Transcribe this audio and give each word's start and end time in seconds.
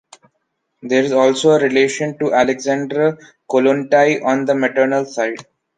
There 0.81 1.03
is 1.03 1.11
also 1.11 1.51
a 1.51 1.59
relation 1.59 2.17
to 2.17 2.33
Alexandra 2.33 3.19
Kollontai 3.47 4.23
on 4.25 4.45
the 4.45 4.55
maternal 4.55 5.05
side. 5.05 5.45